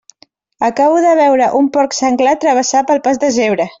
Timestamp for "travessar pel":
2.47-3.03